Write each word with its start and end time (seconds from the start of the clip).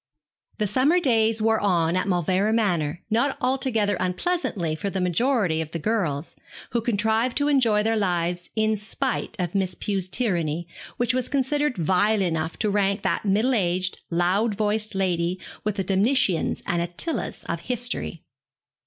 The 0.57 0.65
summer 0.65 0.99
days 0.99 1.43
wore 1.43 1.59
on 1.59 1.95
at 1.95 2.07
Mauleverer 2.07 2.51
Manor, 2.51 3.03
not 3.11 3.37
altogether 3.39 3.97
unpleasantly 3.99 4.75
for 4.75 4.89
the 4.89 4.99
majority 4.99 5.61
of 5.61 5.69
the 5.73 5.77
girls, 5.77 6.35
who 6.71 6.81
contrived 6.81 7.37
to 7.37 7.47
enjoy 7.47 7.83
their 7.83 7.95
lives 7.95 8.49
in 8.55 8.75
spite 8.77 9.35
of 9.37 9.53
Miss 9.53 9.75
Pew's 9.75 10.07
tyranny, 10.07 10.67
which 10.97 11.13
was 11.13 11.29
considered 11.29 11.77
vile 11.77 12.23
enough 12.23 12.57
to 12.57 12.69
rank 12.71 13.03
that 13.03 13.25
middle 13.25 13.53
aged, 13.53 14.01
loud 14.09 14.55
voiced 14.55 14.95
lady 14.95 15.39
with 15.63 15.75
the 15.75 15.83
Domitians 15.83 16.63
and 16.65 16.81
Attilas 16.81 17.43
of 17.43 17.59
history. 17.59 18.23